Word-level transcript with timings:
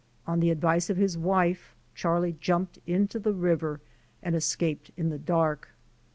On 0.25 0.39
the 0.39 0.49
advice 0.49 0.89
of 0.89 0.97
his 0.97 1.15
wife 1.15 1.75
Charlie 1.93 2.35
jumped 2.39 2.79
into 2.87 3.19
the 3.19 3.33
river 3.33 3.81
and 4.23 4.35
escaped 4.35 4.89
in 4.97 5.09
the 5.09 5.19
dark. 5.19 5.75